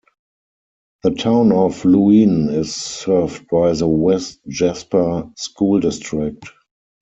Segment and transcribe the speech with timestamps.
[1.03, 6.43] The Town of Louin is served by the West Jasper School District.